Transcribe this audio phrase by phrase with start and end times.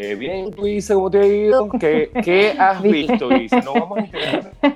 [0.00, 1.68] Eh, bien, tú Isa, ¿cómo te ha ido?
[1.70, 3.60] ¿Qué, qué has visto, Isa?
[3.62, 4.68] No vamos a,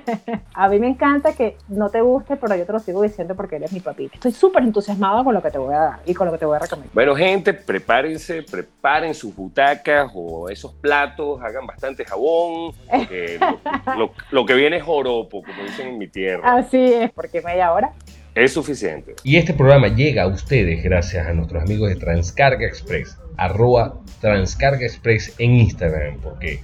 [0.65, 3.55] a mí me encanta que no te guste, pero yo te lo sigo diciendo porque
[3.55, 4.15] eres mi papito.
[4.15, 6.45] Estoy súper entusiasmado con lo que te voy a dar y con lo que te
[6.45, 6.93] voy a recomendar.
[6.93, 12.73] Bueno, gente, prepárense, preparen sus butacas o esos platos, hagan bastante jabón.
[13.97, 16.53] lo, lo, que viene es joropo, como dicen en mi tierra.
[16.53, 17.93] Así es, porque media hora
[18.35, 19.15] es suficiente.
[19.23, 24.85] Y este programa llega a ustedes gracias a nuestros amigos de Transcarga Express, arroba Transcarga
[24.85, 26.59] Express en Instagram, porque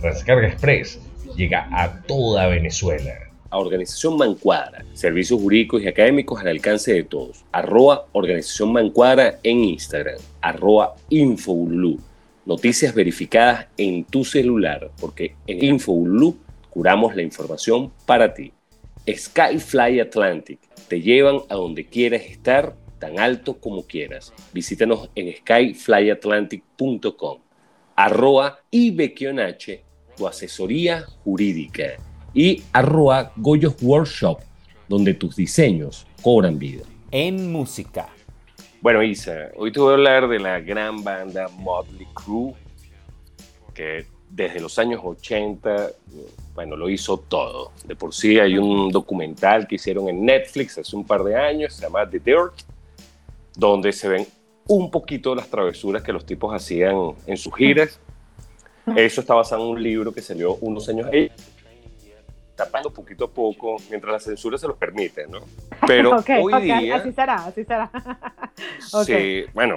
[0.00, 0.98] Transcarga Express
[1.36, 3.12] llega a toda Venezuela.
[3.50, 7.44] A Organización Mancuadra, servicios jurídicos y académicos al alcance de todos.
[7.52, 10.18] Arroba Organización Mancuadra en Instagram.
[10.40, 12.00] Arroba Infoulu.
[12.46, 16.36] Noticias verificadas en tu celular, porque en Infoulu
[16.68, 18.52] curamos la información para ti.
[19.06, 24.32] Skyfly Atlantic te llevan a donde quieras estar, tan alto como quieras.
[24.52, 27.38] Visítanos en skyflyatlantic.com.
[27.96, 29.84] Arroa Ibequionache,
[30.16, 31.98] tu asesoría jurídica.
[32.32, 34.40] Y arroa Goyos Workshop,
[34.88, 36.84] donde tus diseños cobran vida.
[37.10, 38.08] En música.
[38.80, 42.54] Bueno, Isa, hoy te voy a hablar de la gran banda Motley Crue,
[43.72, 45.90] que desde los años 80
[46.54, 47.72] bueno, lo hizo todo.
[47.84, 51.74] De por sí hay un documental que hicieron en Netflix hace un par de años,
[51.74, 52.54] se llama The Dirt,
[53.56, 54.26] donde se ven
[54.66, 56.96] un poquito de las travesuras que los tipos hacían
[57.26, 57.98] en sus giras.
[58.96, 61.30] Eso está basado en un libro que salió unos años ahí,
[62.54, 65.40] tapando poquito a poco, mientras la censura se los permite, ¿no?
[65.86, 66.96] Pero hoy día...
[66.96, 67.90] Así será, así será.
[69.04, 69.76] sí, bueno,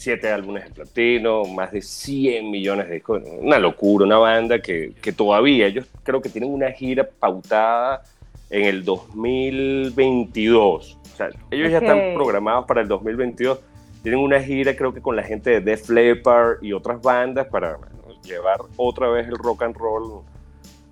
[0.00, 3.22] siete álbumes de platino, más de 100 millones de discos.
[3.38, 8.02] Una locura, una banda que, que, todavía, ellos creo que tienen una gira pautada
[8.48, 10.98] en el 2022.
[11.02, 13.58] O sea, ellos ya están programados para el 2022.
[14.02, 17.76] Tienen una gira, creo que con la gente de Def Leppard y otras bandas para
[18.24, 20.22] llevar otra vez el rock and roll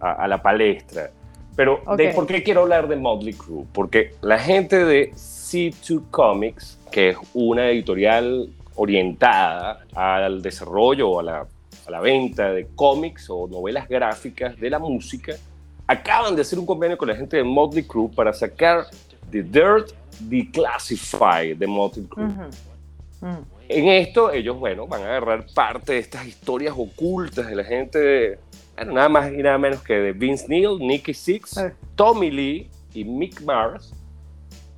[0.00, 1.10] a, la palestra.
[1.56, 3.64] Pero, de, ¿por qué quiero hablar de Motley Crue?
[3.72, 11.22] Porque la gente de C2 Comics, que es una editorial orientada al desarrollo o a
[11.22, 11.46] la,
[11.86, 15.34] a la venta de cómics o novelas gráficas de la música,
[15.86, 18.86] acaban de hacer un convenio con la gente de Motley Crue para sacar
[19.30, 19.90] The Dirt
[20.20, 22.28] Declassified de Motley Crue.
[23.68, 27.98] En esto, ellos, bueno, van a agarrar parte de estas historias ocultas de la gente,
[27.98, 28.38] de,
[28.86, 31.60] nada más y nada menos que de Vince Neil, Nicky Six,
[31.96, 33.92] Tommy Lee y Mick Mars,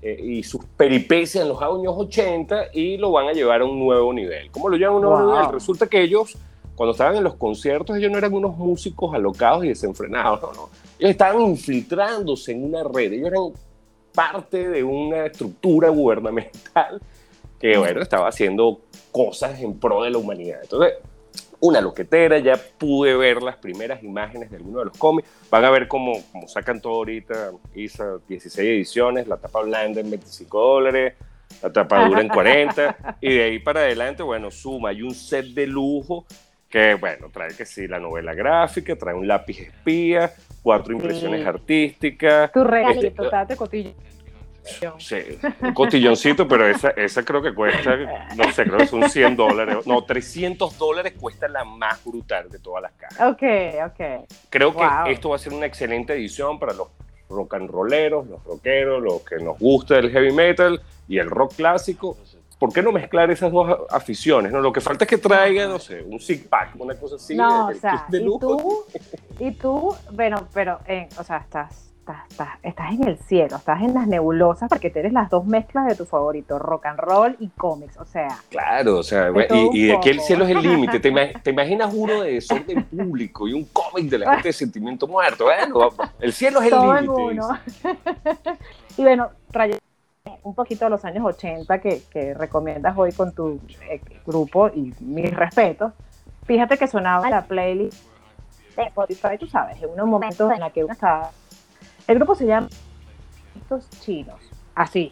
[0.02, 3.78] eh, y sus peripecias en los años 80 y lo van a llevar a un
[3.78, 4.50] nuevo nivel.
[4.50, 5.52] ¿Cómo lo llevan a un nuevo nivel?
[5.52, 6.38] Resulta que ellos,
[6.74, 10.70] cuando estaban en los conciertos, ellos no eran unos músicos alocados y desenfrenados, no, no.
[10.98, 13.52] Ellos estaban infiltrándose en una red, ellos eran
[14.14, 17.00] parte de una estructura gubernamental
[17.58, 18.80] que, bueno, estaba haciendo
[19.12, 20.60] cosas en pro de la humanidad.
[20.62, 20.94] Entonces,
[21.60, 25.70] una loquetera, ya pude ver las primeras imágenes de algunos de los cómics, van a
[25.70, 31.14] ver cómo, cómo sacan todo ahorita, hizo 16 ediciones, la tapa blanda en 25 dólares,
[31.62, 35.46] la tapa dura en 40, y de ahí para adelante, bueno, suma, hay un set
[35.46, 36.26] de lujo
[36.68, 40.32] que, bueno, trae que sí, la novela gráfica, trae un lápiz espía,
[40.62, 42.52] cuatro impresiones artísticas.
[42.52, 43.92] Tu regalito, este, cotillo.
[44.98, 45.16] Sí,
[45.62, 47.96] un cotilloncito, pero esa, esa creo que cuesta,
[48.36, 49.86] no sé, creo que son 100 dólares.
[49.86, 53.20] No, 300 dólares cuesta la más brutal de todas las cajas.
[53.20, 53.42] Ok,
[53.86, 54.28] ok.
[54.48, 56.88] Creo que esto va a ser una excelente edición para los
[57.28, 61.54] rock and rolleros, los rockeros, los que nos gusta el heavy metal y el rock
[61.56, 62.16] clásico.
[62.58, 64.52] ¿Por qué no mezclar esas dos aficiones?
[64.52, 64.60] ¿no?
[64.60, 67.34] Lo que falta es que traiga, no sé, un six pack, una cosa así.
[67.34, 68.84] No, o sea, y tú,
[69.38, 71.89] y tú, bueno, pero, eh, o sea, estás
[72.28, 76.04] estás, en el cielo, estás en las nebulosas porque tienes las dos mezclas de tu
[76.04, 78.28] favorito, rock and roll y cómics, o sea.
[78.48, 79.30] Claro, o sea,
[79.72, 81.00] y, de aquí el cielo es el límite.
[81.42, 85.44] ¿Te, imaginas uno de desorden público y un cómic de la gente de sentimiento muerto?
[85.44, 85.90] Bueno,
[86.20, 87.40] el cielo es el límite.
[88.96, 89.30] y bueno,
[90.42, 94.94] un poquito de los años 80 que, que recomiendas hoy con tu eh, grupo y
[95.00, 95.92] mis respetos.
[96.44, 98.02] Fíjate que sonaba la playlist
[98.76, 101.30] de Spotify, tú sabes, en unos momentos en la que uno estaba
[102.06, 102.68] el grupo se llama
[103.52, 104.40] Palitos Chinos.
[104.74, 105.10] Así.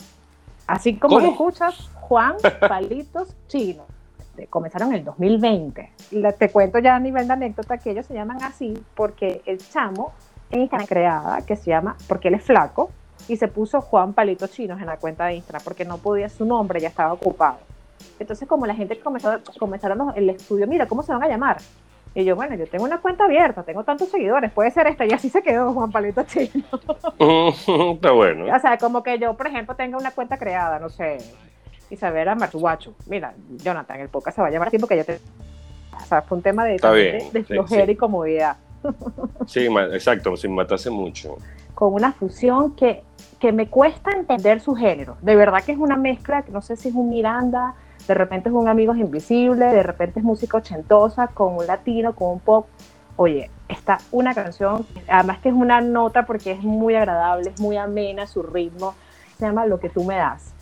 [0.66, 2.36] Así como lo escuchas, Juan
[2.68, 3.86] Palitos Chinos.
[4.18, 5.92] este, comenzaron en el 2020.
[6.38, 10.12] te cuento ya a nivel de anécdota que ellos se llaman así porque el chamo
[10.50, 12.90] en Instagram creada que se llama, porque él es flaco,
[13.26, 16.44] y se puso Juan Palito Chinos en la cuenta de Instagram porque no podía su
[16.44, 17.58] nombre, ya estaba ocupado.
[18.18, 21.58] Entonces, como la gente comenzó, comenzaron el estudio, mira, ¿cómo se van a llamar?
[22.18, 25.12] Y yo, bueno, yo tengo una cuenta abierta, tengo tantos seguidores, puede ser esta, y
[25.12, 26.64] así se quedó Juan Palito Chino.
[27.94, 28.52] Está bueno.
[28.52, 31.18] O sea, como que yo, por ejemplo, tenga una cuenta creada, no sé,
[31.90, 32.96] Isabela Marchuacho.
[33.06, 35.20] Mira, Jonathan, el podcast se va a llamar así porque yo te.
[35.96, 36.72] O sea, fue un tema de,
[37.32, 38.56] de, flojera y comodidad.
[39.46, 41.36] Sí, exacto, sin matarse mucho.
[41.76, 43.04] Con una fusión que,
[43.38, 45.16] que me cuesta entender su género.
[45.22, 47.76] De verdad que es una mezcla, que no sé si es un Miranda,
[48.08, 52.32] de repente es un Amigos Invisible, de repente es música ochentosa con un latino, con
[52.32, 52.66] un pop.
[53.16, 57.76] Oye, está una canción, además que es una nota porque es muy agradable, es muy
[57.76, 58.94] amena su ritmo,
[59.36, 60.54] se llama Lo que tú me das.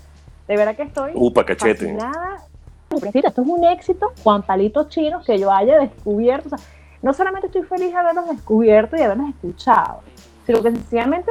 [0.48, 1.74] De verdad que estoy Upa, cachete.
[1.74, 2.42] fascinada.
[2.90, 6.54] Esto es un éxito, Juan Palito Chino, que yo haya descubierto.
[6.54, 6.66] O sea,
[7.02, 10.00] no solamente estoy feliz de haberlos descubierto y haberlos escuchado,
[10.46, 11.30] sino que sencillamente,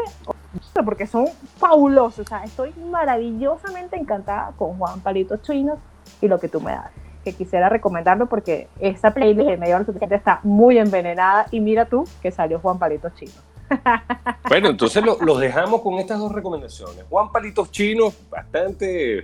[0.86, 1.28] porque son
[1.58, 2.26] fabulosos.
[2.26, 5.78] O sea, estoy maravillosamente encantada con Juan Palito Chino
[6.26, 6.92] y lo que tú me das.
[7.24, 11.48] Que quisiera recomendarlo porque esa playlist de medio suficiente está muy envenenada.
[11.52, 13.34] Y mira tú que salió Juan Palito Chino.
[14.48, 17.04] Bueno, entonces los dejamos con estas dos recomendaciones.
[17.10, 19.24] Juan Palitos Chinos, bastante,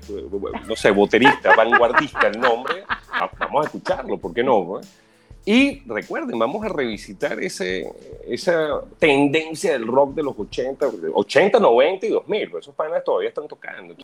[0.67, 2.83] no sé, boterista, vanguardista el nombre.
[3.39, 4.81] Vamos a escucharlo, ¿por qué no?
[5.45, 7.91] Y recuerden, vamos a revisitar ese,
[8.27, 12.51] esa tendencia del rock de los 80, 80, 90 y 2000.
[12.59, 13.95] Esos panas todavía están tocando.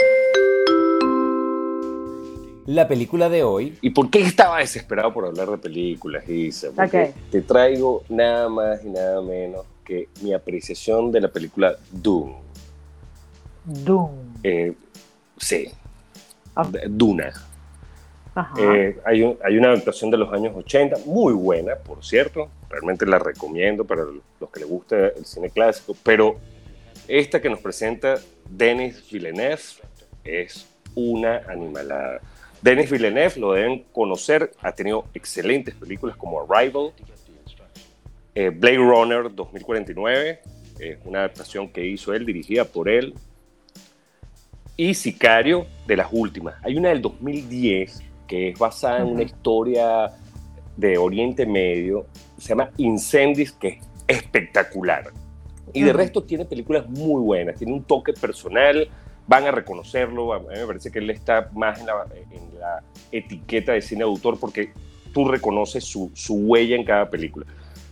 [2.65, 3.77] La película de hoy.
[3.81, 6.69] ¿Y por qué estaba desesperado por hablar de películas, Isa?
[6.75, 12.33] Porque te traigo nada más y nada menos que mi apreciación de la película Doom.
[13.65, 14.11] Doom.
[14.43, 14.73] Eh,
[15.37, 15.69] sí.
[16.87, 17.33] Duna.
[18.57, 22.49] Eh, hay, hay, una adaptación de los años 80, muy buena, por cierto.
[22.69, 26.37] Realmente la recomiendo para los que les guste el cine clásico, pero
[27.07, 28.19] esta que nos presenta
[28.49, 29.59] Denis Villeneuve
[30.23, 32.21] es una animalada.
[32.61, 36.91] Denis Villeneuve lo deben conocer, ha tenido excelentes películas como Arrival,
[38.33, 40.39] eh, Blade Runner 2049,
[40.79, 43.13] es una adaptación que hizo él, dirigida por él,
[44.77, 46.55] y Sicario de las últimas.
[46.63, 50.11] Hay una del 2010 que es basada en una historia
[50.75, 52.07] de Oriente Medio,
[52.37, 55.11] se llama Incendies, que es espectacular.
[55.73, 58.87] Y de resto tiene películas muy buenas, tiene un toque personal,
[59.27, 62.83] van a reconocerlo, a mí me parece que él está más en la, en la
[63.11, 64.71] etiqueta de cine de autor porque
[65.13, 67.45] tú reconoces su, su, huella en cada película.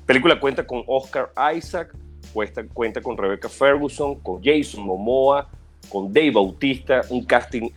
[0.06, 1.96] película cuenta con Oscar Isaac,
[2.34, 5.50] cuenta, cuenta con Rebecca Ferguson, con Jason Momoa,
[5.90, 7.70] con Dave Bautista, un casting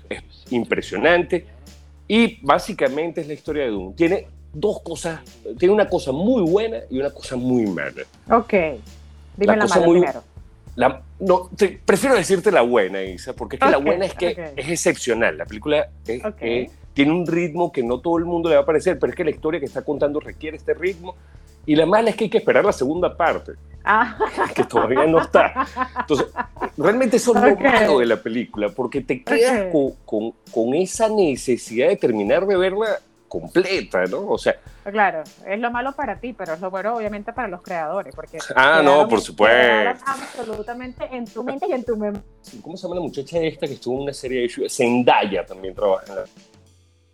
[0.51, 1.47] impresionante.
[2.09, 3.95] Y básicamente es la historia de Doom.
[3.95, 5.21] Tiene dos cosas,
[5.59, 8.03] tiene una cosa muy buena y una cosa muy mala.
[8.31, 8.55] Ok.
[9.37, 10.23] Dime la, mala primero.
[11.19, 11.51] no,
[11.85, 15.39] prefiero decirte la buena, Isa, porque es que la buena es que es excepcional.
[15.39, 15.89] La película
[16.95, 19.25] tiene un ritmo que no todo el mundo le va a parecer, pero es que
[19.25, 21.15] la historia que está contando requiere este ritmo.
[21.67, 23.53] Y la mala es que hay que esperar la segunda parte,
[23.85, 24.17] ah.
[24.55, 25.67] que todavía no está.
[25.99, 26.29] Entonces,
[26.77, 31.09] realmente eso es lo malo de la película, porque te quedas con, con, con, esa
[31.09, 33.01] necesidad de terminar de verla
[33.41, 34.29] completa, ¿no?
[34.29, 34.57] O sea...
[34.85, 38.39] Claro, es lo malo para ti, pero es lo bueno obviamente para los creadores, porque...
[38.55, 40.05] Ah, no, por supuesto.
[40.07, 42.23] Absolutamente en tu mente y en tu memoria.
[42.63, 46.25] ¿Cómo se llama la muchacha esta que estuvo en una serie de Zendaya también trabaja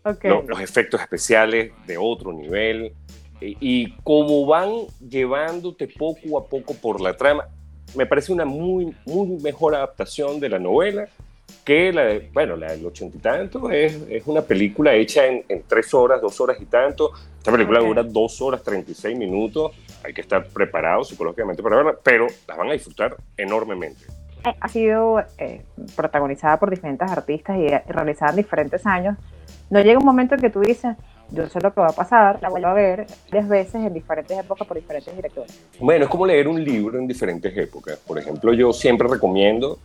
[0.05, 2.93] en los, efectos especiales de otro nivel
[3.41, 7.49] y, y cómo van llevándote poco a poco por la trama.
[7.95, 11.09] Me parece una muy, muy mejor adaptación de la novela
[11.64, 15.45] que la de, bueno, la del ochenta y tanto es, es, una película hecha en,
[15.49, 17.12] en, tres horas, dos horas y tanto.
[17.38, 19.73] Esta película dura dos horas, 36 minutos.
[20.04, 24.04] Hay que estar preparado psicológicamente para verla, pero las van a disfrutar enormemente.
[24.45, 25.62] ha sido eh,
[25.97, 29.16] protagonizada por diferentes artistas y realizada en diferentes años,
[29.71, 30.97] no llega un momento en que tú dices,
[31.31, 34.38] yo sé lo que va a pasar, la vuelvo a ver tres veces en diferentes
[34.38, 35.61] épocas por diferentes directores.
[35.81, 37.97] Bueno, es como leer un libro en diferentes épocas.
[38.07, 39.78] Por ejemplo, yo siempre recomiendo,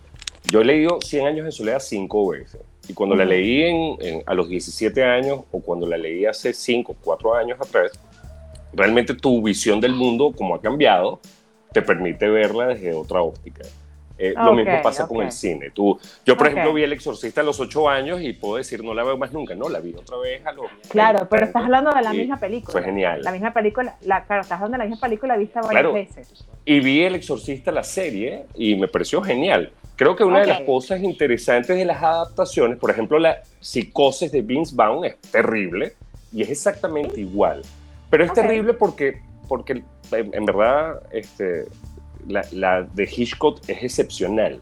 [0.51, 2.61] yo he leído 100 años de soledad cinco veces.
[2.87, 6.95] Y cuando la leí en, a los 17 años o cuando la leí hace 5,
[7.03, 7.91] 4 años atrás,
[8.73, 11.19] realmente tu visión del mundo, como ha cambiado,
[11.73, 13.63] te permite verla desde otra óptica.
[14.19, 15.69] Eh, lo mismo pasa con el cine.
[15.69, 18.93] Tú, yo, por ejemplo, vi El Exorcista a los 8 años y puedo decir, no
[18.93, 19.53] la veo más nunca.
[19.53, 20.65] No, la vi otra vez a los.
[20.89, 22.71] Claro, pero estás hablando de la misma película.
[22.71, 23.21] Fue genial.
[23.21, 26.47] La misma película, la, claro, estás hablando de la misma película vista varias veces.
[26.65, 29.71] Y vi El Exorcista, la serie, y me pareció genial.
[29.97, 34.43] Creo que una de las cosas interesantes de las adaptaciones, por ejemplo, la psicosis de
[34.43, 35.95] Vince Vaughn es terrible
[36.31, 37.63] y es exactamente igual.
[38.11, 41.65] Pero es terrible porque, porque en, verdad este,
[42.27, 44.61] la, de Hitchcock es excepcional.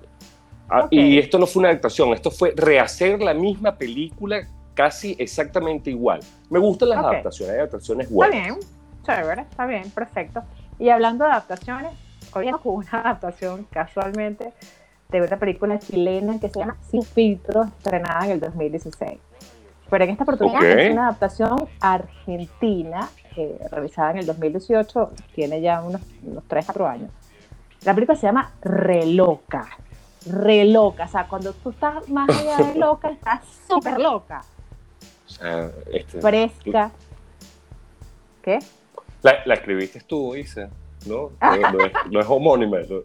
[0.69, 5.89] Ah, y esto no fue una adaptación, esto fue rehacer la misma película casi exactamente
[5.89, 6.21] igual.
[6.49, 8.37] Me gustan las adaptaciones, hay adaptaciones buenas.
[8.37, 8.59] Está bien,
[9.03, 10.43] chévere, está bien, perfecto.
[10.79, 11.91] Y hablando de adaptaciones,
[12.33, 14.53] hoy con una adaptación casualmente
[15.09, 19.19] de una película chilena que se llama Sin Filtro, estrenada en el 2016.
[19.89, 25.81] Pero en esta oportunidad es una adaptación argentina, eh, realizada en el 2018, tiene ya
[25.81, 27.11] unos, unos 3, 4 años.
[27.83, 29.67] La película se llama Reloca.
[30.25, 34.43] Reloca, o sea, cuando tú estás más allá de loca, estás súper loca.
[35.91, 36.91] Este, Fresca.
[38.41, 38.59] ¿Qué?
[39.21, 40.69] La, la, escribiste tú, Isa,
[41.05, 41.31] ¿no?
[42.09, 43.03] No, es, homónima, no,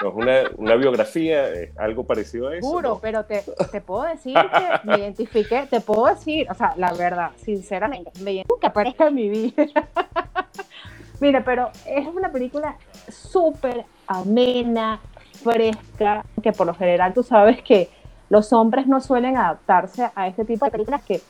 [0.00, 2.66] es una, una, biografía, algo parecido a eso.
[2.66, 6.92] Juro, pero te, te, puedo decir que me identifiqué, te puedo decir, o sea, la
[6.92, 9.64] verdad, sinceramente, me identifico que aparezca en mi vida.
[11.20, 12.76] Mira, pero es una película
[13.08, 15.00] súper amena,
[15.42, 17.90] fresca, que por lo general tú sabes que
[18.28, 21.20] los hombres no suelen adaptarse a este tipo de películas que,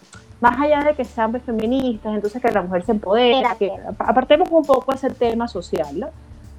[0.40, 4.64] más allá de que sean feministas, entonces que la mujer se empodera, que apartemos un
[4.64, 6.10] poco ese tema social, ¿no?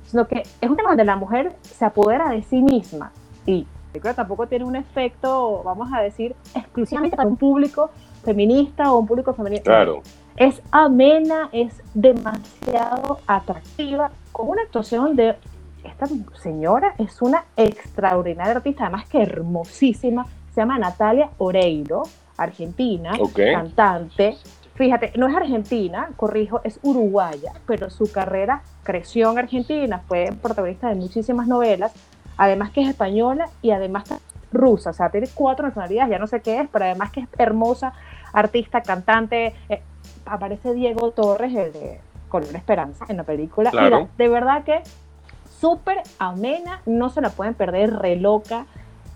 [0.09, 3.11] Sino que es un tema donde la mujer se apodera de sí misma
[3.45, 3.67] y
[4.03, 7.89] la tampoco tiene un efecto, vamos a decir, exclusivamente para un público
[8.23, 9.63] feminista o un público femenino.
[9.63, 10.01] Claro.
[10.35, 15.35] Es amena, es demasiado atractiva, con una actuación de
[15.83, 16.07] esta
[16.41, 20.25] señora es una extraordinaria artista, además que hermosísima.
[20.53, 22.03] Se llama Natalia Oreiro,
[22.37, 24.37] argentina, cantante.
[24.79, 30.87] Fíjate, no es argentina, corrijo, es uruguaya, pero su carrera creció en Argentina, fue protagonista
[30.87, 31.91] de muchísimas novelas,
[32.37, 34.05] además que es española y además
[34.53, 37.27] rusa, o sea, tiene cuatro nacionalidades, ya no sé qué es, pero además que es
[37.37, 37.91] hermosa,
[38.31, 39.53] artista, cantante.
[39.67, 39.81] Eh,
[40.25, 43.71] aparece Diego Torres, el de Color Esperanza, en la película.
[43.73, 44.81] Mira, de verdad que
[45.59, 48.65] súper amena, no se la pueden perder, re loca.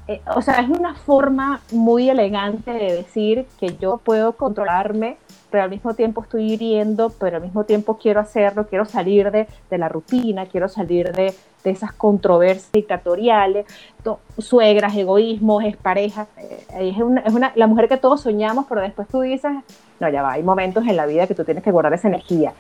[0.08, 5.18] Eh, o sea, es una forma muy elegante de decir que yo puedo controlarme,
[5.50, 9.48] pero al mismo tiempo estoy hiriendo, pero al mismo tiempo quiero hacerlo, quiero salir de,
[9.70, 11.34] de la rutina, quiero salir de,
[11.64, 13.66] de esas controversias dictatoriales,
[14.38, 16.28] suegras, egoísmos, es pareja.
[16.38, 19.52] Eh, es, una, es una, la mujer que todos soñamos, pero después tú dices,
[20.00, 22.54] no, ya va, hay momentos en la vida que tú tienes que guardar esa energía.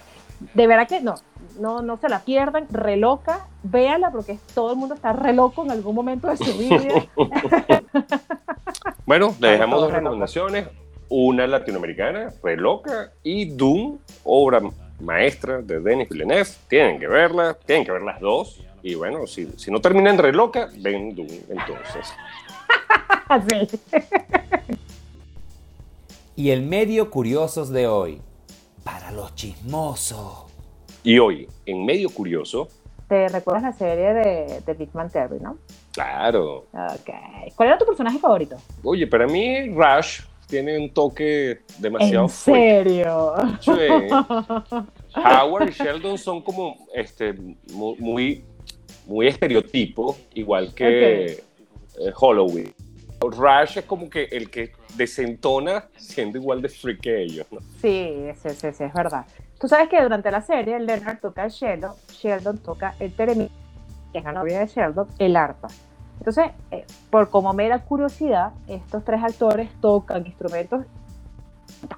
[0.54, 1.16] De verdad que no,
[1.60, 5.96] no, no se la pierdan, reloca, véanla porque todo el mundo está reloco en algún
[5.96, 7.06] momento de su vida.
[9.06, 10.68] bueno, le dejamos dos recomendaciones,
[11.10, 14.62] una latinoamericana, Reloca, y Doom, obra
[15.00, 16.50] maestra de Denis Villeneuve.
[16.68, 18.62] Tienen que verla, tienen que ver las dos.
[18.82, 22.14] Y bueno, si, si no terminan Reloca, ven Doom entonces.
[23.70, 23.80] sí.
[26.36, 28.22] y el medio curiosos de hoy,
[28.84, 30.53] para los chismosos.
[31.04, 32.70] Y hoy, en Medio Curioso...
[33.10, 35.58] ¿Te recuerdas la serie de, de Big Man Terry, no?
[35.92, 36.66] Claro.
[36.72, 37.10] Ok.
[37.56, 38.56] ¿Cuál era tu personaje favorito?
[38.84, 43.34] Oye, para mí Rush tiene un toque demasiado ¿En serio?
[43.60, 43.72] Sí.
[45.16, 47.34] Howard y Sheldon son como este,
[47.74, 48.46] muy,
[49.06, 51.44] muy estereotipo, igual que eh,
[52.16, 52.74] Holloway.
[53.30, 57.60] Rush es como que el que desentona siendo igual de freak que ellos, ¿no?
[57.82, 59.26] Sí, sí, sí, sí, es verdad.
[59.60, 63.50] Tú sabes que durante la serie Leonard toca el Sheldon, Sheldon toca el teremín,
[64.12, 65.70] que es la novia de Sheldon, el arpa.
[66.20, 70.86] Entonces, eh, por como mera curiosidad, estos tres actores tocan instrumentos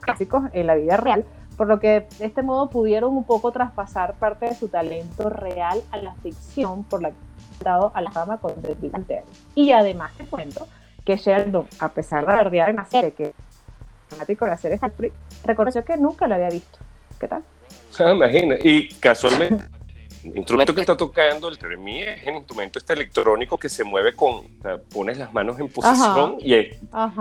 [0.02, 1.26] clásicos en la vida real,
[1.58, 5.82] por lo que de este modo pudieron un poco traspasar parte de su talento real
[5.92, 8.94] a la ficción por la que han dado a la fama con The Big
[9.54, 10.68] Y además te cuento
[11.06, 13.34] que Sheldon, a pesar de haber en la serie, que
[14.10, 14.80] fanático de la serie
[15.44, 16.80] reconoció que nunca la había visto.
[17.20, 17.44] ¿Qué tal?
[17.98, 19.64] Imagina, y casualmente
[20.34, 24.36] instrumento que está tocando el Teremí es el instrumento este electrónico que se mueve con,
[24.36, 26.78] o sea, pones las manos en posición y es,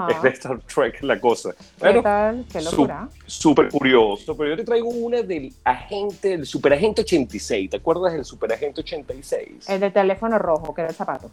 [0.09, 1.51] es, de Star Trek la cosa.
[1.81, 2.47] ¿Qué tal?
[2.51, 3.09] Qué locura.
[3.27, 7.71] Súper curioso, pero yo te traigo una del agente, del superagente 86.
[7.71, 9.69] ¿Te acuerdas del superagente 86?
[9.69, 11.31] El de teléfono rojo, que era el zapato.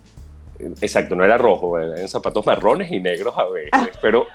[0.82, 4.27] Exacto, no era rojo, eran zapatos marrones y negros a veces, pero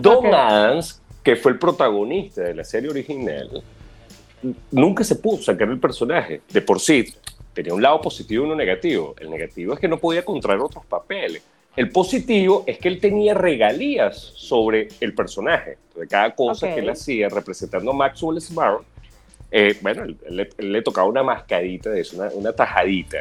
[0.00, 3.62] Don Adams, que fue el protagonista de la serie original,
[4.70, 6.42] nunca se pudo sacar el personaje.
[6.50, 7.14] De por sí,
[7.52, 9.14] tenía un lado positivo y uno negativo.
[9.18, 11.42] El negativo es que no podía contraer otros papeles.
[11.76, 15.78] El positivo es que él tenía regalías sobre el personaje.
[15.96, 18.82] De cada cosa que él hacía representando a Maxwell Smart,
[19.50, 23.18] eh, bueno, él, le tocaba una mascadita de eso, una, tajadita.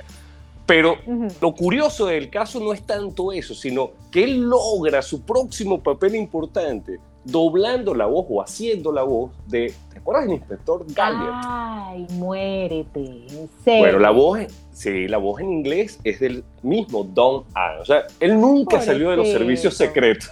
[0.66, 0.98] Pero
[1.42, 6.16] lo curioso del caso no es tanto eso, sino que él logra su próximo papel
[6.16, 11.42] importante doblando la voz o haciendo la voz de, ¿te acuerdas del inspector Galliard?
[11.44, 13.26] Ay, muérete,
[13.66, 14.40] Bueno, la voz,
[14.72, 17.82] sí, la voz en inglés es del mismo Don Allen.
[17.82, 20.32] O sea, él nunca salió de los servicios secretos.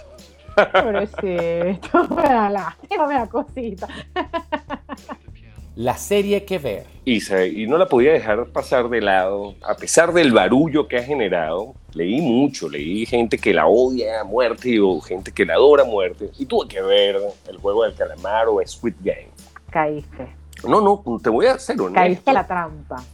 [0.54, 3.88] Pobrecito, me da lástima, me da cosita
[5.76, 6.86] la serie que ver.
[7.04, 7.20] Y,
[7.62, 11.74] y no la podía dejar pasar de lado, a pesar del barullo que ha generado.
[11.94, 15.86] Leí mucho, leí gente que la odia a muerte o gente que la adora a
[15.86, 16.30] muerte.
[16.38, 17.16] Y tuve que ver
[17.48, 19.28] el juego del calamar o Squid Game.
[19.70, 20.28] Caíste.
[20.66, 21.94] No, no, te voy a hacer honesto.
[21.94, 23.04] Caíste la trampa.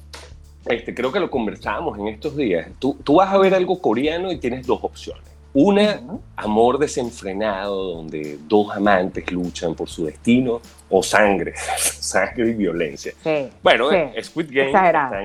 [0.66, 2.68] Este, creo que lo conversábamos en estos días.
[2.78, 6.00] Tú, tú vas a ver algo coreano y tienes dos opciones una,
[6.36, 13.12] amor desenfrenado, donde dos amantes luchan por su destino, o sangre, sangre y violencia.
[13.60, 13.90] bueno,
[14.22, 15.20] Squid Game está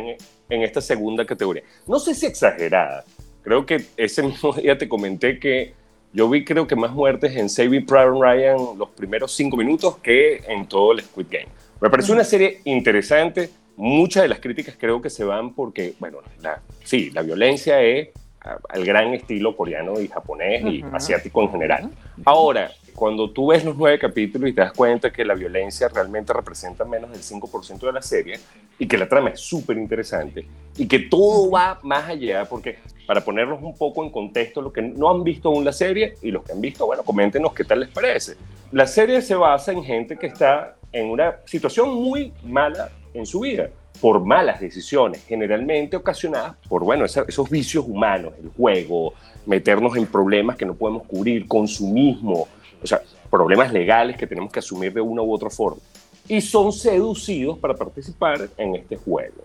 [0.50, 1.62] en, esta segunda categoría.
[1.86, 3.04] No sé si exagerada.
[3.44, 5.75] Creo que ese mismo día te comenté que
[6.12, 10.38] yo vi creo que más muertes en Saving Private Ryan los primeros cinco minutos que
[10.48, 11.48] en todo el Squid Game.
[11.80, 13.52] Me pareció una serie interesante.
[13.75, 18.10] Muchas de las críticas creo que se van porque, bueno, la, sí, la violencia es
[18.44, 21.92] al gran estilo coreano y japonés y asiático en general.
[22.26, 26.34] Ahora, cuando tú ves los nueve capítulos y te das cuenta que la violencia realmente
[26.34, 28.40] representa menos del 5% de la serie
[28.77, 30.46] y que la trama es súper interesante
[30.77, 32.77] y que todo va más allá, porque
[33.08, 36.32] para ponernos un poco en contexto, lo que no han visto aún la serie y
[36.32, 38.36] los que han visto, bueno, coméntenos qué tal les parece.
[38.72, 43.42] La serie se basa en gente que está en una situación muy mala en su
[43.42, 43.70] vida
[44.01, 49.14] por malas decisiones, generalmente ocasionadas por, bueno, esos vicios humanos, el juego,
[49.46, 52.48] meternos en problemas que no podemos cubrir, consumismo,
[52.82, 55.82] o sea, problemas legales que tenemos que asumir de una u otra forma.
[56.27, 59.44] Y son seducidos para participar en este juego.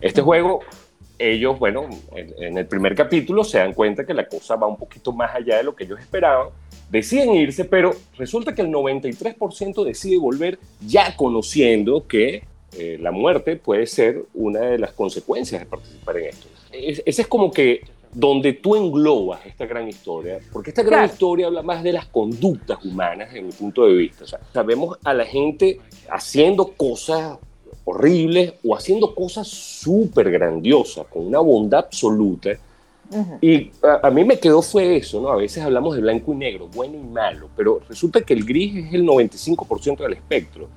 [0.00, 0.60] Este juego,
[1.18, 5.12] ellos, bueno, en, el primer capítulo se dan cuenta que la cosa va un poquito
[5.12, 6.48] más allá de lo que ellos esperaban,
[6.90, 12.44] deciden irse, pero resulta que el 93% decide volver ya conociendo que
[12.76, 16.48] eh, la muerte puede ser una de las consecuencias de participar en esto.
[16.72, 21.62] ese es como que donde tú englobas esta gran historia, porque esta gran historia habla
[21.62, 24.24] más de las conductas humanas en mi punto de vista.
[24.24, 25.80] O sea, sabemos a la gente
[26.10, 27.38] haciendo cosas
[27.84, 32.50] horribles o haciendo cosas súper grandiosas, con una bondad absoluta.
[33.40, 35.30] Y a, a, mí me quedó fue eso, ¿no?
[35.30, 38.86] A veces hablamos de blanco y negro, bueno y malo, pero resulta que el gris
[38.86, 40.68] es el 95% del espectro.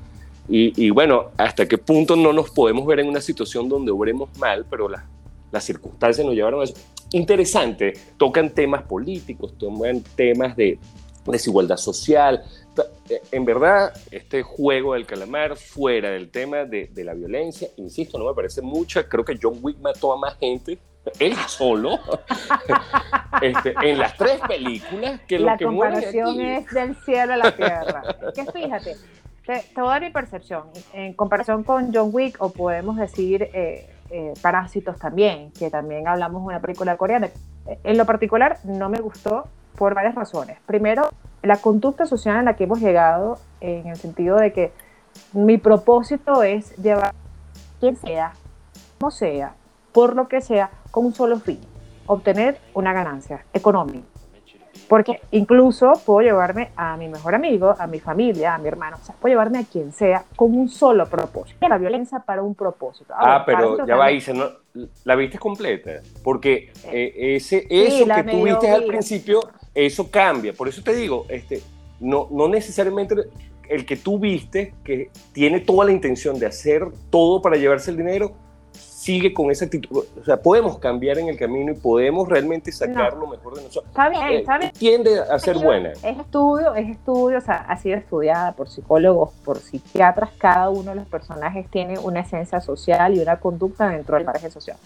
[0.49, 4.65] Y, bueno, hasta qué punto no nos podemos ver en una situación donde obremos mal,
[4.69, 6.75] pero las circunstancias nos llevaron a eso.
[7.11, 10.79] Interesante, tocan temas políticos, tocan temas de
[11.25, 12.43] desigualdad social.
[13.09, 18.25] Eh, en verdad, este juego del calamar, fuera del tema de, la violencia, insisto, no
[18.25, 19.07] me parece mucha.
[19.07, 20.79] Creo que John Wick mató a más gente
[21.19, 21.99] él solo
[23.41, 27.55] este, en las tres películas que la lo que comparación es del cielo a la
[27.55, 28.03] tierra.
[28.33, 28.95] que fíjate,
[29.45, 30.63] te, voy a dar mi percepción.
[30.93, 36.41] En comparación con John Wick, o podemos decir eh, eh, Parásitos también, que también hablamos
[36.43, 37.29] de una película coreana.
[37.83, 40.57] En lo particular, no me gustó por varias razones.
[40.65, 41.09] Primero,
[41.41, 44.71] la conducta social en la que hemos llegado, en el sentido de que
[45.33, 47.13] mi propósito es llevar
[47.79, 48.33] quien sea,
[48.99, 49.55] como sea,
[49.91, 51.59] por lo que sea, con un solo fin,
[52.05, 54.12] obtener una ganancia económica.
[54.93, 59.03] Porque incluso puedo llevarme a mi mejor amigo, a mi familia, a mi hermano, o
[59.03, 61.67] sea, puedo llevarme a quien sea con un solo propósito.
[61.67, 63.11] La violencia para un propósito.
[63.17, 64.45] ah, pero ya va, Isa, ¿no?
[65.03, 65.93] ¿la viste completa?
[66.23, 69.39] Porque eh, ese, eso que tú viste al principio,
[69.73, 70.53] eso cambia.
[70.53, 71.63] Por eso te digo, este,
[71.99, 73.15] no, no necesariamente
[73.69, 77.97] el que tú viste, que tiene toda la intención de hacer todo para llevarse el
[77.97, 78.35] dinero,
[79.03, 80.03] sigue con esa actitud.
[80.19, 83.89] O sea, podemos cambiar en el camino y podemos realmente sacar lo mejor de nosotros.
[83.89, 84.71] Está bien, Eh, está bien.
[84.71, 85.91] Tiende a ser buena.
[85.91, 90.29] Es estudio, es estudio, o sea, ha sido estudiada por psicólogos, por psiquiatras.
[90.37, 94.49] Cada uno de los personajes tiene una esencia social y una conducta dentro del margen
[94.51, 94.77] social.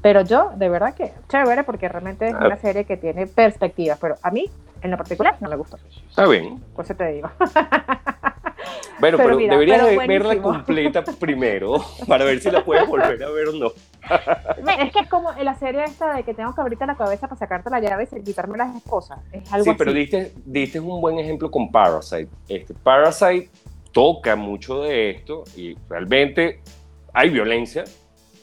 [0.00, 2.46] Pero yo, de verdad que chévere, porque realmente es Ah.
[2.46, 3.98] una serie que tiene perspectivas.
[4.00, 4.48] Pero a mí,
[4.82, 5.78] en lo particular, no me gustó.
[6.08, 6.60] Está bien.
[6.76, 7.28] Por eso te digo.
[8.98, 13.22] Bueno, Pero pero, mira, deberías pero verla completa primero para ver si la puedes volver
[13.22, 13.72] a ver o no.
[14.80, 17.26] Es que es como en la serie esta de que tengo que abrirte la cabeza
[17.26, 19.18] para sacarte la llave y quitarme las esposas.
[19.32, 22.28] Es algo Sí, pero diste un buen ejemplo con Parasite.
[22.48, 23.50] Este, Parasite
[23.92, 26.60] toca mucho de esto y realmente
[27.12, 27.84] hay violencia,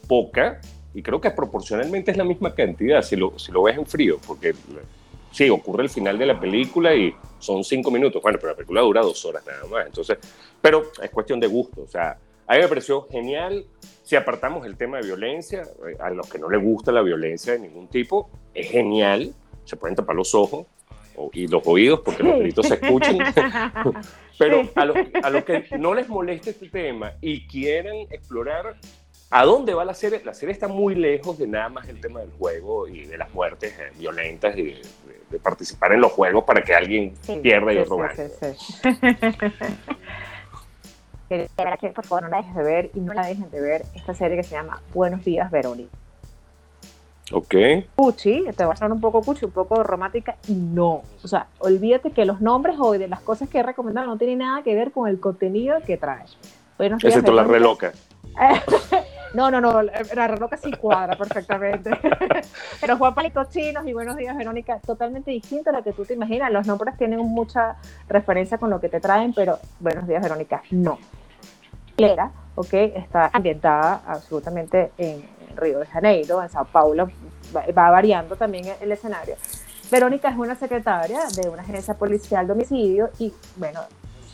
[0.07, 0.59] poca,
[0.93, 4.17] y creo que proporcionalmente es la misma cantidad si lo, si lo ves en frío,
[4.25, 4.53] porque
[5.31, 8.21] sí, ocurre el final de la película y son cinco minutos.
[8.21, 9.85] Bueno, pero la película dura dos horas nada más.
[9.87, 10.17] Entonces,
[10.61, 11.81] pero es cuestión de gusto.
[11.81, 12.17] O sea,
[12.47, 13.65] a mí me pareció genial.
[14.03, 17.53] Si apartamos el tema de violencia, eh, a los que no les gusta la violencia
[17.53, 19.33] de ningún tipo, es genial.
[19.65, 20.65] Se pueden tapar los ojos
[21.33, 23.17] y los oídos porque los gritos se escuchan.
[24.39, 28.75] Pero a los, a los que no les moleste este tema y quieran explorar
[29.29, 32.19] a dónde va la serie, la serie está muy lejos de nada más el tema
[32.19, 34.81] del juego y de las muertes eh, violentas y de,
[35.31, 38.15] de- participar en los juegos para que alguien Sí, pierda y sí, otro gane.
[38.15, 38.83] sí, sí.
[41.79, 44.13] Que por favor no la dejes de ver y no la dejen de ver esta
[44.13, 45.89] serie que se llama Buenos días Verónica.
[47.31, 47.55] Ok.
[47.95, 51.03] Cuchi, te va a sonar un poco cuchi, un poco romántica, y no.
[51.23, 54.39] O sea, olvídate que los nombres o de las cosas que he recomendado no tienen
[54.39, 56.25] nada que ver con el contenido que trae.
[56.77, 57.93] Buenos días, Excepto la Verónica.
[59.33, 61.91] No, no, no, la reloca sí cuadra perfectamente.
[62.81, 66.15] Pero Juan Palitos Chinos y Buenos Días Verónica, totalmente distinto a lo que tú te
[66.15, 66.51] imaginas.
[66.51, 67.77] Los nombres tienen mucha
[68.09, 70.99] referencia con lo que te traen, pero Buenos Días Verónica, no.
[71.97, 75.23] Era, ok, está ambientada absolutamente en
[75.55, 77.09] Río de Janeiro, en Sao Paulo,
[77.55, 79.35] va, va variando también el escenario.
[79.89, 83.81] Verónica es una secretaria de una agencia policial de homicidio y, bueno,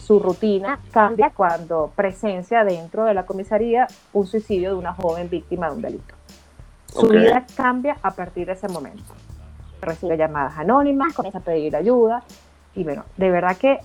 [0.07, 5.67] su rutina cambia cuando presencia dentro de la comisaría un suicidio de una joven víctima
[5.67, 6.15] de un delito.
[6.85, 9.13] Su vida cambia a partir de ese momento.
[9.81, 12.23] Recibe llamadas anónimas, comienza a pedir ayuda
[12.73, 13.81] y bueno, de verdad que,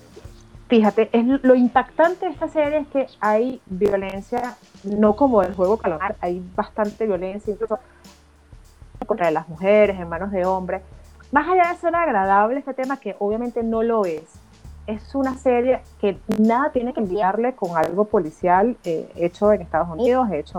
[0.68, 4.54] fíjate, es lo impactante de esta serie es que hay violencia,
[4.84, 7.80] no como el juego Calamar, hay bastante violencia, incluso
[9.08, 10.82] contra las mujeres, en manos de hombres.
[11.32, 14.31] Más allá de ser agradable este tema, que obviamente no lo es,
[14.86, 19.88] es una serie que nada tiene que enviarle con algo policial eh, hecho en Estados
[19.88, 20.58] Unidos, hecho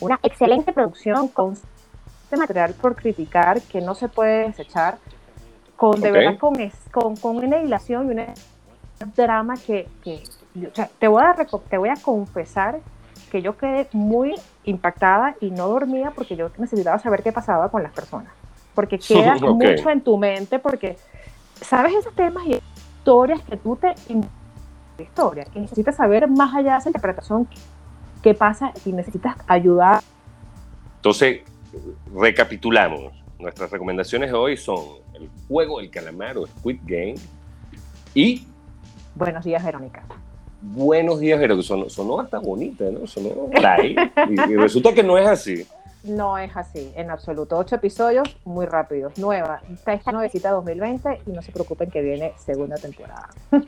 [0.00, 4.98] una excelente producción con este material por criticar que no se puede desechar,
[5.76, 6.14] con de Ok.
[6.14, 8.34] verdad con, es- con, con una hilación y un
[9.16, 10.22] drama que, que
[10.66, 11.34] o sea, te, voy a,
[11.68, 12.80] te voy a confesar
[13.30, 17.82] que yo quedé muy impactada y no dormía porque yo necesitaba saber qué pasaba con
[17.82, 18.32] las personas.
[18.74, 19.64] Porque queda Ok.
[19.64, 20.98] mucho en tu mente, porque
[21.60, 22.58] sabes esos temas y
[23.04, 24.26] historias que tú te in-
[24.98, 27.46] historia y necesitas saber más allá de esa interpretación
[28.22, 30.00] qué pasa y necesitas ayudar
[30.96, 31.42] Entonces,
[32.14, 33.12] recapitulamos.
[33.38, 34.78] Nuestras recomendaciones de hoy son
[35.12, 37.16] el juego del calamar o Squid Game
[38.14, 38.46] y
[39.14, 40.02] buenos días Verónica
[40.62, 43.06] Buenos días, que sonó, sonó hasta bonita, ¿no?
[43.06, 43.50] Sonó
[44.30, 45.66] y resulta que no es así.
[46.04, 51.42] No es así en absoluto ocho episodios muy rápidos nueva esta nuevecita 2020 y no
[51.42, 53.28] se preocupen que viene segunda temporada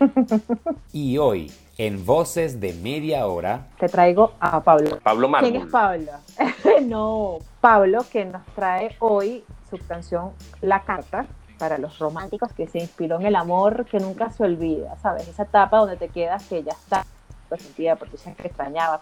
[0.92, 5.51] Y hoy, en Voces de Media Hora, te traigo a Pablo Pablo Mármol.
[5.51, 6.12] ¿Quién es Pablo?
[6.83, 11.27] no, Pablo que nos trae hoy su canción La Carta
[11.59, 15.27] para los románticos que se inspiró en el amor que nunca se olvida, ¿sabes?
[15.29, 17.05] Esa etapa donde te quedas que ya está
[17.49, 19.01] pues, sentida porque siempre extrañaba,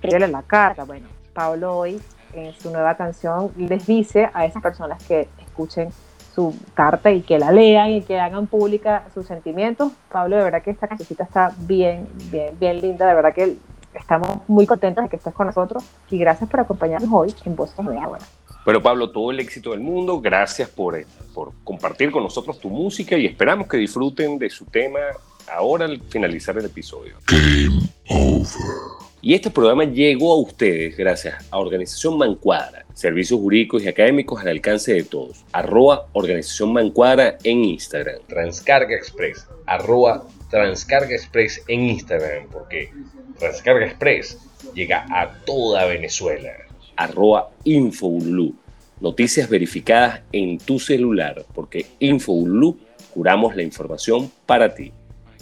[0.00, 0.84] pero la carta.
[0.84, 2.00] Bueno, Pablo hoy
[2.32, 5.90] en su nueva canción les dice a esas personas que escuchen
[6.34, 9.92] su carta y que la lean y que hagan pública sus sentimientos.
[10.10, 13.56] Pablo, de verdad que esta cancioncita está bien, bien, bien linda, de verdad que
[13.92, 17.76] estamos muy contentos de que estés con nosotros y gracias por acompañarnos hoy en Voces
[17.76, 18.24] de Hora.
[18.64, 20.20] Pero Pablo, todo el éxito del mundo.
[20.20, 24.64] Gracias por, eh, por compartir con nosotros tu música y esperamos que disfruten de su
[24.64, 25.00] tema
[25.54, 27.16] ahora al finalizar el episodio.
[29.26, 34.46] Y este programa llegó a ustedes gracias a Organización Mancuadra, servicios jurídicos y académicos al
[34.46, 35.44] alcance de todos.
[35.50, 38.20] Arroba Organización Mancuadra en Instagram.
[38.28, 39.48] Transcarga Express.
[39.66, 42.92] Arroba Transcarga Express en Instagram, porque
[43.40, 44.38] Transcarga Express
[44.76, 46.52] llega a toda Venezuela.
[46.94, 48.54] Arroba Infoulú.
[49.00, 52.78] Noticias verificadas en tu celular, porque Infoulú
[53.12, 54.92] curamos la información para ti.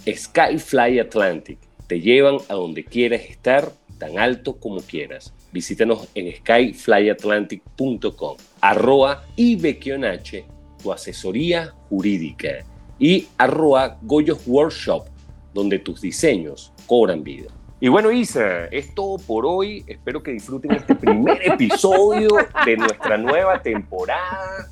[0.07, 5.33] Skyfly Atlantic te llevan a donde quieras estar, tan alto como quieras.
[5.51, 10.45] visítanos en skyflyatlantic.com, arroba ibekionache,
[10.83, 12.65] tu asesoría jurídica,
[12.99, 15.05] y arroba Goyos Workshop,
[15.53, 17.47] donde tus diseños cobran vida.
[17.79, 19.83] Y bueno, Isa, es todo por hoy.
[19.87, 22.29] Espero que disfruten este primer episodio
[22.65, 24.69] de nuestra nueva temporada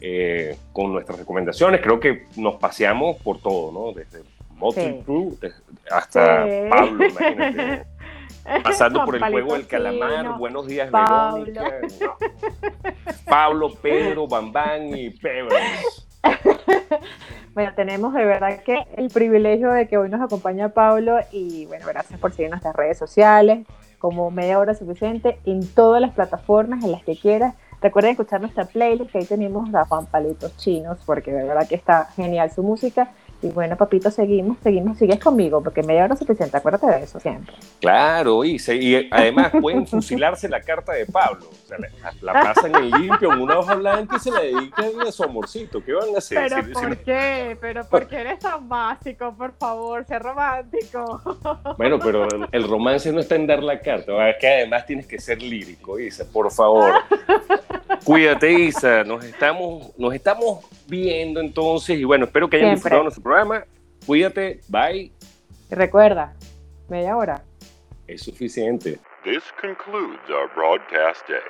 [0.00, 1.80] eh, con nuestras recomendaciones.
[1.82, 3.92] Creo que nos paseamos por todo, ¿no?
[3.92, 4.22] Desde
[4.56, 5.36] Motley Crue
[5.90, 7.86] hasta Pablo, imagínate.
[8.62, 11.80] Pasando por el juego del calamar, Buenos días, Verónica.
[13.24, 15.56] Pablo, Pedro, Bambán y Pedro.
[17.56, 21.86] Bueno, tenemos de verdad que el privilegio de que hoy nos acompaña Pablo y bueno,
[21.86, 23.66] gracias por seguir nuestras redes sociales,
[23.98, 27.54] como media hora suficiente, en todas las plataformas en las que quieras.
[27.80, 31.76] Recuerden escuchar nuestra playlist, que ahí tenemos a Juan Palitos Chinos, porque de verdad que
[31.76, 33.12] está genial su música.
[33.42, 37.20] Y bueno, papito, seguimos, seguimos, sigues conmigo, porque media hora es suficiente, acuérdate de eso
[37.20, 37.54] siempre.
[37.80, 41.46] Claro, y, y además pueden fusilarse la carta de Pablo.
[41.50, 41.76] O sea,
[42.22, 45.84] la, pasan en limpio en una hoja blanca y se la dedican a su amorcito.
[45.84, 46.48] ¿Qué van a hacer?
[46.48, 47.58] ¿Pero por qué?
[47.60, 49.34] ¿Pero por qué eres tan básico?
[49.36, 51.20] Por favor, sé romántico.
[51.76, 55.18] Bueno, pero el romance no está en dar la carta, es que además tienes que
[55.18, 56.92] ser lírico, Isa, por favor.
[58.06, 63.20] Cuídate, Isa, nos estamos, nos estamos viendo entonces y bueno, espero que hayan disfrutado nuestro
[63.20, 63.64] programa.
[64.06, 65.10] Cuídate, bye.
[65.70, 66.32] recuerda,
[66.88, 67.42] media hora.
[68.06, 69.00] Es suficiente.
[69.24, 71.42] This concludes our broadcast day.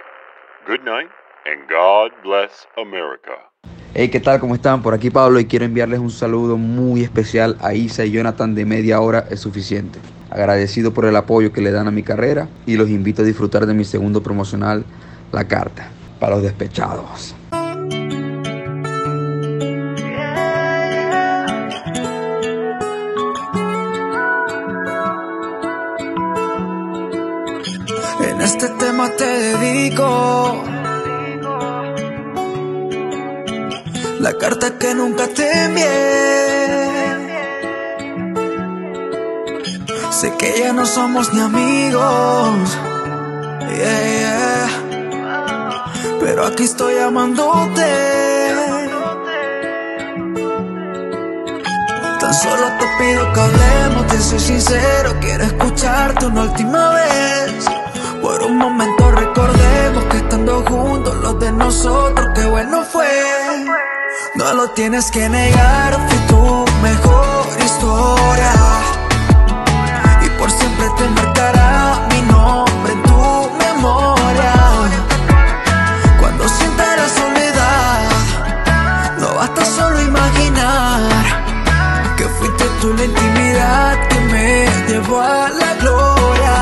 [0.67, 1.11] Good night
[1.45, 3.51] and God bless America.
[3.93, 4.41] Hey, ¿qué tal?
[4.41, 4.83] ¿Cómo están?
[4.83, 8.65] Por aquí Pablo y quiero enviarles un saludo muy especial a Isa y Jonathan de
[8.65, 9.99] media hora es suficiente.
[10.31, 13.67] Agradecido por el apoyo que le dan a mi carrera y los invito a disfrutar
[13.67, 14.87] de mi segundo promocional,
[15.33, 17.35] La Carta, para los despechados.
[28.47, 30.65] este tema te dedico.
[34.21, 35.87] La carta que nunca te envié.
[40.13, 42.79] Sé que ya no somos ni amigos.
[46.27, 47.87] Pero aquí estoy amándote.
[52.19, 57.67] Tan solo te pido que hablemos, te soy sincero, quiero escucharte una última vez.
[58.21, 63.07] Por un momento recordemos que estando juntos los de nosotros, qué bueno fue.
[64.35, 68.76] No lo tienes que negar, fui tu mejor historia.
[82.87, 86.57] Tú la intimidad que me llevó a la gloria.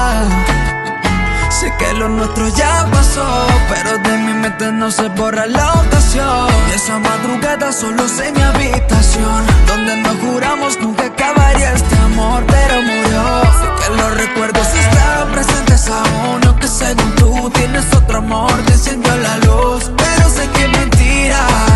[1.50, 3.26] Sé que lo nuestro ya pasó,
[3.68, 6.48] pero de mi mente no se borra la ocasión.
[6.70, 12.82] Y esa madrugada solo sé mi habitación, donde nos juramos nunca acabaría este amor, pero
[12.82, 13.24] murió.
[13.60, 19.37] Sé que los recuerdos están presentes aún, aunque según tú tienes otro amor, te la
[19.46, 21.73] luz, pero sé que es mentira.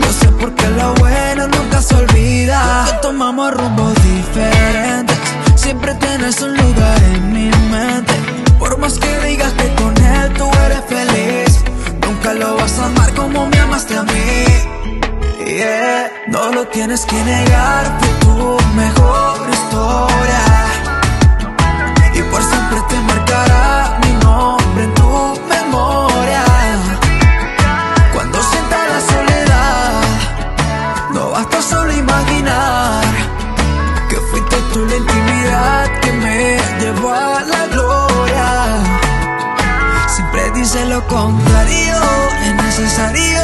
[0.00, 2.98] Lo sé porque lo bueno nunca se olvida.
[3.02, 5.18] Tomamos rumbos diferentes,
[5.56, 8.14] siempre tienes un lugar en mi mente.
[8.58, 11.64] Por más que digas que con él tú eres feliz,
[12.04, 14.44] nunca lo vas a amar como me amaste a mí.
[15.44, 16.10] Yeah.
[16.28, 20.47] No lo tienes que negar, fue tu mejor historia.
[40.68, 41.96] Dice lo contrario,
[42.42, 43.40] es necesario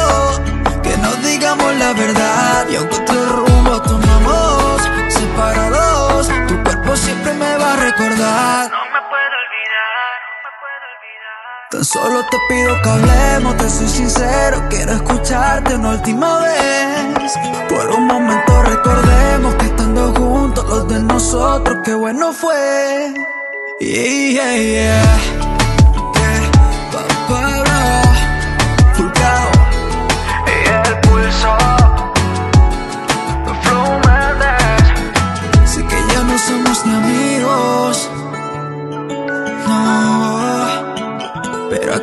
[0.83, 2.67] que nos digamos la verdad.
[2.69, 8.69] Y aunque otro rumbo tomamos separados, tu cuerpo siempre me va a recordar.
[8.69, 11.69] No me puedo olvidar, no me puedo olvidar.
[11.71, 17.33] Tan solo te pido que hablemos, te soy sincero, quiero escucharte una última vez.
[17.69, 23.15] Por un momento recordemos que estando juntos los de nosotros, qué bueno fue.
[23.79, 25.44] Yeah, yeah.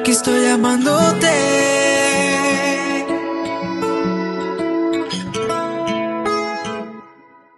[0.03, 1.62] Aquí estoy llamándote.